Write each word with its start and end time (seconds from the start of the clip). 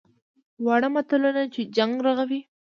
واړه 0.65 0.87
ملتونه 0.93 1.29
چې 1.53 1.61
جنګ 1.77 1.93
رغوي. 2.05 2.41